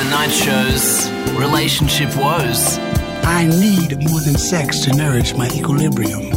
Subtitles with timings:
[0.00, 2.78] The Night Show's relationship woes.
[3.22, 6.30] I need more than sex to nourish my equilibrium.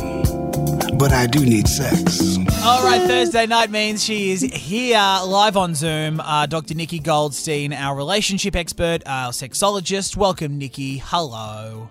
[0.98, 2.38] But I do need sex.
[2.66, 6.20] All right, Thursday night means she is here live on Zoom.
[6.20, 6.74] Uh, Dr.
[6.74, 10.18] Nikki Goldstein, our relationship expert, our sexologist.
[10.18, 10.98] Welcome, Nikki.
[10.98, 11.88] Hello.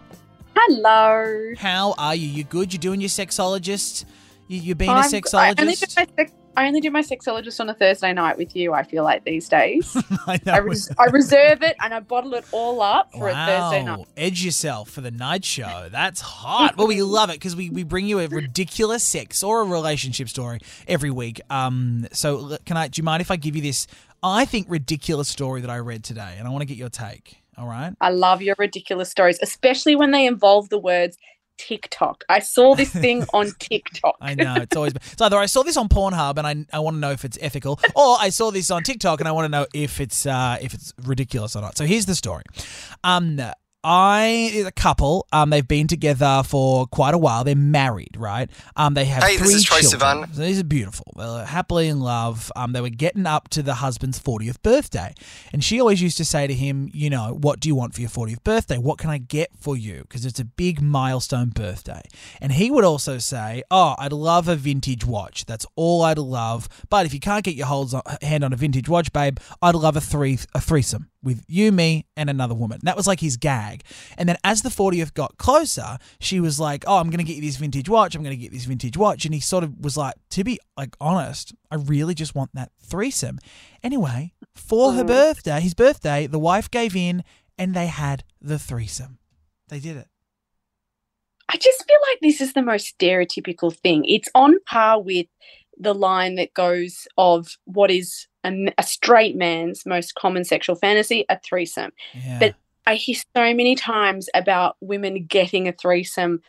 [0.54, 1.54] Hello.
[1.56, 2.28] How are you?
[2.28, 2.74] You good?
[2.74, 4.04] You doing your sexologist?
[4.46, 5.96] You, you being a I'm- I only, do sexologist?
[5.96, 8.72] my sex, I only do my sexologist on a Thursday night with you.
[8.72, 9.96] I feel like these days.
[10.26, 10.38] I.
[10.46, 14.06] I, res- I reserve it and I bottle it all up for a Thursday night.
[14.16, 15.88] Edge yourself for the night show.
[15.90, 16.76] That's hot.
[16.76, 20.28] well, we love it because we, we bring you a ridiculous sex or a relationship
[20.28, 21.40] story every week.
[21.50, 22.88] Um, so can I?
[22.88, 23.86] Do you mind if I give you this?
[24.22, 27.42] I think ridiculous story that I read today, and I want to get your take.
[27.58, 27.92] All right.
[28.00, 31.18] I love your ridiculous stories, especially when they involve the words
[31.58, 32.24] TikTok.
[32.28, 34.16] I saw this thing on TikTok.
[34.20, 36.96] I know it's always it's either I saw this on Pornhub and I, I want
[36.96, 39.48] to know if it's ethical, or I saw this on TikTok and I want to
[39.50, 41.76] know if it's uh, if it's ridiculous or not.
[41.76, 42.44] So here's the story.
[43.04, 43.40] Um,
[43.84, 45.26] I a couple.
[45.32, 47.44] Um, they've been together for quite a while.
[47.44, 48.50] They're married, right?
[48.76, 50.24] Um, they have Hey, this three is Troy children.
[50.24, 50.34] Sivan.
[50.34, 51.12] So these are beautiful.
[51.16, 52.52] They're happily in love.
[52.54, 55.14] Um, they were getting up to the husband's 40th birthday,
[55.52, 58.00] and she always used to say to him, you know, what do you want for
[58.00, 58.78] your 40th birthday?
[58.78, 60.02] What can I get for you?
[60.02, 62.02] Because it's a big milestone birthday.
[62.40, 65.44] And he would also say, oh, I'd love a vintage watch.
[65.46, 66.68] That's all I'd love.
[66.88, 69.74] But if you can't get your holds on, hand on a vintage watch, babe, I'd
[69.74, 72.80] love a three a threesome with you, me, and another woman.
[72.82, 73.71] That was like his gag.
[74.18, 77.36] And then as the 40th got closer, she was like, "Oh, I'm going to get
[77.36, 78.14] you this vintage watch.
[78.14, 80.58] I'm going to get this vintage watch." And he sort of was like, "To be
[80.76, 83.38] like honest, I really just want that threesome."
[83.82, 85.08] Anyway, for her mm-hmm.
[85.08, 87.24] birthday, his birthday, the wife gave in
[87.58, 89.18] and they had the threesome.
[89.68, 90.08] They did it.
[91.48, 94.04] I just feel like this is the most stereotypical thing.
[94.06, 95.26] It's on par with
[95.78, 101.24] the line that goes of what is a, a straight man's most common sexual fantasy,
[101.28, 101.90] a threesome.
[102.14, 102.38] Yeah.
[102.38, 102.54] But
[102.86, 106.40] I hear so many times about women getting a threesome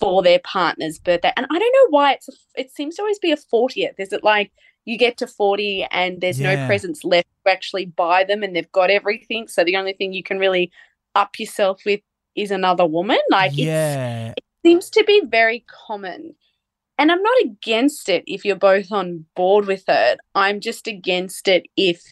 [0.00, 2.28] for their partner's birthday, and I don't know why it's.
[2.28, 3.98] A, it seems to always be a fortieth.
[3.98, 4.50] Is it like
[4.84, 6.54] you get to forty and there's Yeah.
[6.54, 10.12] no presents left to actually buy them, and they've got everything, so the only thing
[10.12, 10.70] you can really
[11.14, 12.00] up yourself with
[12.34, 13.18] is another woman?
[13.30, 14.34] Like it's, yeah.
[14.64, 16.34] seems to be very common.
[17.00, 20.18] And I'm not against it if you're both on board with it.
[20.34, 22.02] I'm just against it if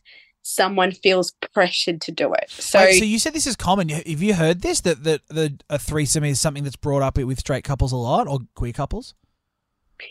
[0.47, 2.49] someone feels pressured to do it.
[2.51, 3.89] So, Wait, so you said this is common.
[3.89, 7.41] Have you heard this that that the a threesome is something that's brought up with
[7.41, 9.15] straight couples a lot or queer couples?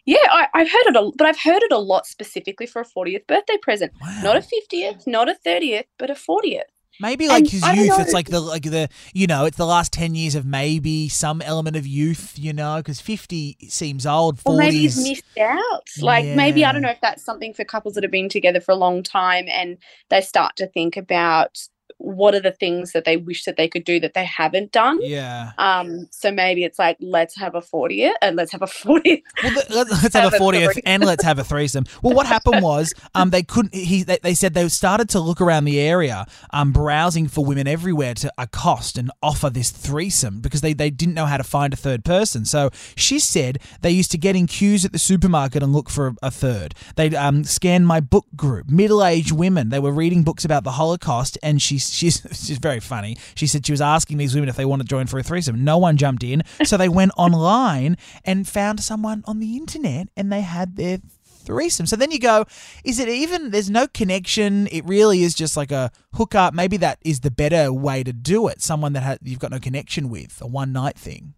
[0.06, 2.86] yeah, I, I've heard it, a, but I've heard it a lot specifically for a
[2.86, 3.94] 40th birthday present.
[4.02, 4.22] Wow.
[4.24, 6.64] Not a 50th, not a 30th, but a 40th.
[7.00, 8.00] Maybe like And his youth.
[8.00, 11.42] It's like the like the you know it's the last ten years of maybe some
[11.42, 12.34] element of youth.
[12.38, 14.40] You know, because fifty seems old.
[14.46, 15.90] Or maybe he's missed out.
[16.00, 18.72] Like maybe I don't know if that's something for couples that have been together for
[18.72, 19.78] a long time and
[20.10, 21.68] they start to think about
[21.98, 25.00] what are the things that they wish that they could do that they haven't done.
[25.02, 25.52] Yeah.
[25.58, 29.22] Um, so maybe it's like let's have a 40th and let's have a 40th.
[29.44, 31.86] Well, let's have Have a fortieth and let's have a threesome.
[32.02, 33.74] Well, what happened was, um, they couldn't.
[33.74, 37.68] He they, they said they started to look around the area, um, browsing for women
[37.68, 41.74] everywhere to accost and offer this threesome because they they didn't know how to find
[41.74, 42.46] a third person.
[42.46, 46.08] So she said they used to get in queues at the supermarket and look for
[46.08, 46.76] a, a third.
[46.96, 49.70] They'd um scan my book group, middle aged women.
[49.70, 53.18] They were reading books about the Holocaust, and she's she's she's very funny.
[53.36, 55.64] She said she was asking these women if they want to join for a threesome.
[55.64, 60.32] No one jumped in, so they went online and found someone on the internet, and
[60.32, 61.00] they had their
[61.46, 61.86] threesome.
[61.86, 62.46] So then you go,
[62.84, 63.52] is it even?
[63.52, 64.68] There's no connection.
[64.72, 66.54] It really is just like a hookup.
[66.54, 68.62] Maybe that is the better way to do it.
[68.62, 71.36] Someone that ha- you've got no connection with, a one night thing.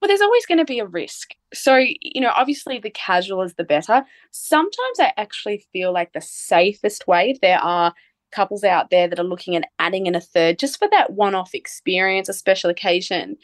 [0.00, 1.30] Well, there's always going to be a risk.
[1.52, 4.04] So, you know, obviously the casual is the better.
[4.30, 7.94] Sometimes I actually feel like the safest way, there are
[8.30, 11.34] couples out there that are looking at adding in a third just for that one
[11.34, 13.36] off experience, a special occasion,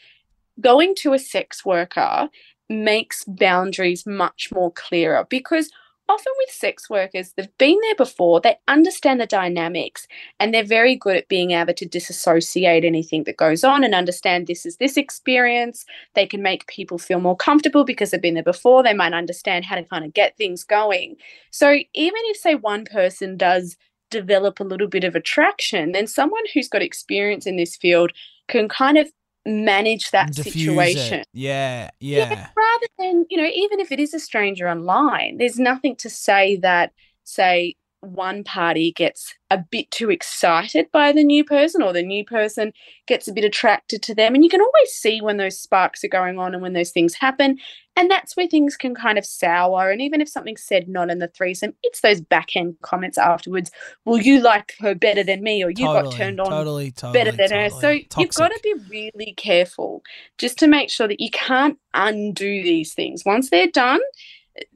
[0.59, 2.29] going to a sex worker
[2.69, 5.69] makes boundaries much more clearer because
[6.07, 10.07] often with sex workers, they've been there before, they understand the dynamics,
[10.39, 14.47] and they're very good at being able to disassociate anything that goes on and understand
[14.47, 15.85] this is this experience.
[16.13, 18.83] They can make people feel more comfortable because they've been there before.
[18.83, 21.15] They might understand how to kind of get things going.
[21.51, 21.85] So even
[22.25, 23.77] if, say, one person does
[24.19, 28.11] develop a little bit of attraction, then someone who's got experience in this field
[28.47, 29.11] can kind of
[29.45, 31.19] manage that situation.
[31.19, 31.27] It.
[31.33, 32.49] Yeah, yeah.
[32.57, 36.57] Rather than, you know, even if it is a stranger online, there's nothing to say
[36.57, 36.91] that,
[37.23, 37.75] say,
[38.07, 42.71] one party gets a bit too excited by the new person or the new person
[43.07, 44.33] gets a bit attracted to them.
[44.33, 47.13] And you can always see when those sparks are going on and when those things
[47.13, 47.57] happen.
[47.95, 49.89] And that's where things can kind of sour.
[49.89, 53.71] And even if something's said not in the threesome, it's those backhand comments afterwards.
[54.03, 57.13] Well, you like her better than me, or you totally, got turned on totally, totally,
[57.13, 57.69] better than her.
[57.69, 60.03] So you've got to be really careful
[60.37, 63.23] just to make sure that you can't undo these things.
[63.25, 64.01] Once they're done,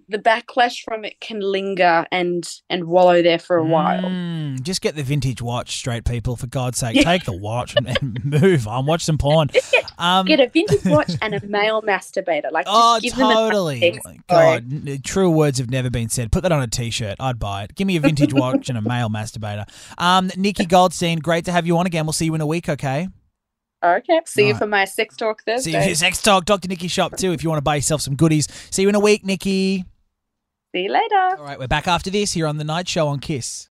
[0.10, 4.04] the backlash from it can linger and and wallow there for a while.
[4.04, 6.36] Mm, just get the vintage watch straight, people.
[6.36, 8.86] For God's sake, take the watch and, and move on.
[8.86, 9.50] Watch some porn.
[10.00, 12.54] Um, Get a vintage watch and a male masturbator.
[12.54, 14.00] Like, just oh, give totally.
[14.30, 16.32] God, true words have never been said.
[16.32, 17.18] Put that on a t-shirt.
[17.20, 17.76] I'd buy it.
[17.76, 19.66] Give me a vintage watch and a male masturbator.
[19.98, 22.06] Um, Nikki Goldstein, great to have you on again.
[22.06, 22.70] We'll see you in a week.
[22.70, 23.10] Okay.
[23.84, 24.22] Okay.
[24.26, 24.60] See you Alright.
[24.60, 25.72] for my sex talk Thursday.
[25.72, 26.68] See you for Sex Talk, Dr.
[26.68, 27.32] Nikki Shop too.
[27.32, 28.48] If you want to buy yourself some goodies.
[28.72, 29.86] See you in a week, Nikki.
[30.76, 31.36] See you later.
[31.40, 33.68] All right, we're back after this here on the Night Show on KIIS.